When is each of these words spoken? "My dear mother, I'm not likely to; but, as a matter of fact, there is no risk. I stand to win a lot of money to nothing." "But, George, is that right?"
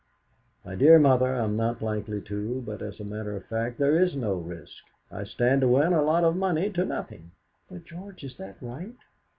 "My 0.65 0.73
dear 0.73 0.97
mother, 0.97 1.35
I'm 1.35 1.55
not 1.55 1.83
likely 1.83 2.21
to; 2.21 2.63
but, 2.65 2.81
as 2.81 2.99
a 2.99 3.03
matter 3.03 3.35
of 3.37 3.45
fact, 3.45 3.77
there 3.77 3.99
is 4.01 4.15
no 4.15 4.33
risk. 4.33 4.83
I 5.11 5.23
stand 5.25 5.61
to 5.61 5.67
win 5.67 5.93
a 5.93 6.01
lot 6.01 6.23
of 6.23 6.35
money 6.35 6.71
to 6.71 6.83
nothing." 6.83 7.33
"But, 7.69 7.85
George, 7.85 8.23
is 8.23 8.35
that 8.37 8.57
right?" 8.61 8.95